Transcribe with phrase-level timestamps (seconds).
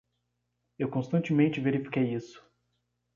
[0.79, 2.43] Eu constantemente verifiquei isso.